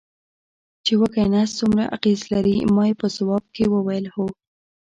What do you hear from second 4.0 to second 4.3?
هو.